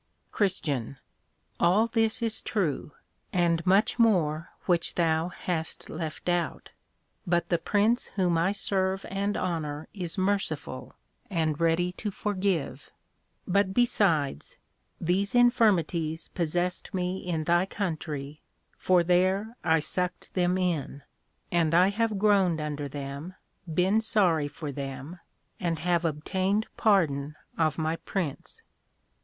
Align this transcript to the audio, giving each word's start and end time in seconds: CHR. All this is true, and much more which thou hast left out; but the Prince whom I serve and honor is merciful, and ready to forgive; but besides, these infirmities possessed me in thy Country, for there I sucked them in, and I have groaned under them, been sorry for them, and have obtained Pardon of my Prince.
CHR. 0.33 0.97
All 1.59 1.85
this 1.85 2.23
is 2.23 2.41
true, 2.41 2.91
and 3.31 3.63
much 3.67 3.99
more 3.99 4.49
which 4.65 4.95
thou 4.95 5.27
hast 5.27 5.91
left 5.91 6.27
out; 6.27 6.71
but 7.27 7.49
the 7.49 7.59
Prince 7.59 8.05
whom 8.15 8.35
I 8.35 8.51
serve 8.51 9.05
and 9.11 9.37
honor 9.37 9.87
is 9.93 10.17
merciful, 10.17 10.95
and 11.29 11.59
ready 11.61 11.91
to 11.91 12.09
forgive; 12.09 12.89
but 13.47 13.75
besides, 13.75 14.57
these 14.99 15.35
infirmities 15.35 16.29
possessed 16.29 16.95
me 16.95 17.19
in 17.19 17.43
thy 17.43 17.67
Country, 17.67 18.41
for 18.79 19.03
there 19.03 19.55
I 19.63 19.77
sucked 19.77 20.33
them 20.33 20.57
in, 20.57 21.03
and 21.51 21.75
I 21.75 21.89
have 21.89 22.17
groaned 22.17 22.59
under 22.59 22.87
them, 22.87 23.35
been 23.71 24.01
sorry 24.01 24.47
for 24.47 24.71
them, 24.71 25.19
and 25.59 25.77
have 25.77 26.05
obtained 26.05 26.65
Pardon 26.75 27.35
of 27.55 27.77
my 27.77 27.97
Prince. 27.97 28.63